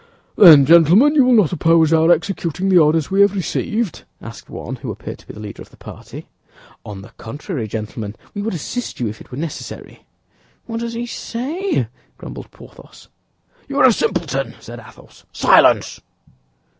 [0.35, 4.77] "Then, gentlemen, you will not oppose our executing the orders we have received?" asked one
[4.77, 6.25] who appeared to be the leader of the party.
[6.83, 10.03] "On the contrary, gentlemen, we would assist you if it were necessary."
[10.65, 11.87] "What does he say?"
[12.17, 13.09] grumbled Porthos.
[13.67, 15.25] "You are a simpleton," said Athos.
[15.33, 16.01] "Silence!"